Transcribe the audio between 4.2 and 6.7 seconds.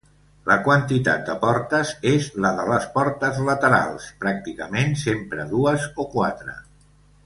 pràcticament sempre dues o quatre.